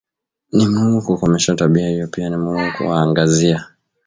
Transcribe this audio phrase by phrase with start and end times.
[0.51, 3.67] Ni muhimu kukomesha tabia hiyo pia ni muhimu kuwaangazia